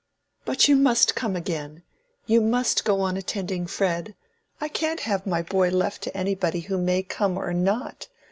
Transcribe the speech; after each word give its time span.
"But 0.45 0.67
you 0.67 0.75
must 0.77 1.13
come 1.13 1.35
again—you 1.35 2.41
must 2.41 2.85
go 2.85 3.01
on 3.01 3.17
attending 3.17 3.67
Fred. 3.67 4.15
I 4.59 4.67
can't 4.67 5.01
have 5.01 5.27
my 5.27 5.43
boy 5.43 5.69
left 5.69 6.01
to 6.01 6.17
anybody 6.17 6.61
who 6.61 6.79
may 6.79 7.03
come 7.03 7.37
or 7.37 7.53
not. 7.53 8.07